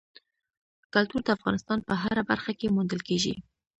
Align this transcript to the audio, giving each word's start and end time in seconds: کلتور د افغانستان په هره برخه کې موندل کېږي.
کلتور 0.93 1.21
د 1.25 1.29
افغانستان 1.37 1.79
په 1.87 1.93
هره 2.01 2.23
برخه 2.31 2.51
کې 2.59 2.73
موندل 2.75 3.01
کېږي. 3.07 3.33